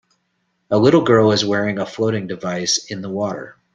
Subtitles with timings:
[0.69, 3.57] The little girl is wearing a floating device in the water.